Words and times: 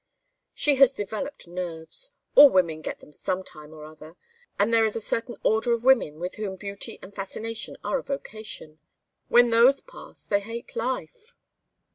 "She 0.55 0.77
has 0.77 0.95
developed 0.95 1.47
nerves. 1.47 2.09
All 2.33 2.49
women 2.49 2.81
get 2.81 3.01
them 3.01 3.13
sometime 3.13 3.71
or 3.71 3.85
other. 3.85 4.15
And 4.57 4.73
there 4.73 4.83
is 4.83 4.95
a 4.95 4.99
certain 4.99 5.35
order 5.43 5.73
of 5.73 5.83
women 5.83 6.19
with 6.19 6.37
whom 6.37 6.55
beauty 6.55 6.97
and 7.03 7.13
fascination 7.13 7.77
are 7.83 7.99
a 7.99 8.03
vocation. 8.03 8.79
When 9.27 9.51
those 9.51 9.79
pass 9.79 10.25
they 10.25 10.39
hate 10.39 10.75
life." 10.75 11.35